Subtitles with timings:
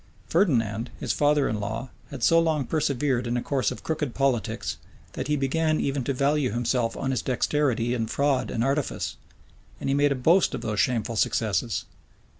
[0.25, 4.77] Ferdinand, his father in law, had so long persevered in a course of crooked politics,
[5.13, 9.15] that he began even to value himself on his dexterity in fraud and artifice;
[9.79, 11.85] and he made a boast of those shameful successes.